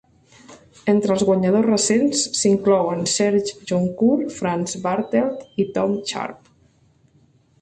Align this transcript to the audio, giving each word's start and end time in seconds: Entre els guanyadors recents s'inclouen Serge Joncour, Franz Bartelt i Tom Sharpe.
Entre 0.93 1.11
els 1.15 1.25
guanyadors 1.27 1.67
recents 1.67 2.23
s'inclouen 2.39 3.05
Serge 3.17 3.53
Joncour, 3.73 4.17
Franz 4.39 4.75
Bartelt 4.87 5.45
i 5.65 5.69
Tom 5.77 5.95
Sharpe. 6.13 6.57